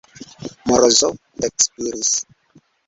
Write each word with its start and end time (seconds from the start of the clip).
Morozov 0.71 1.15
ekspiris. 1.49 2.13